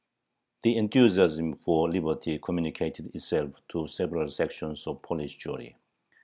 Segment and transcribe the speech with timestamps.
[0.63, 5.75] The enthusiasm for liberty communicated itself to several sections of Polish Jewry.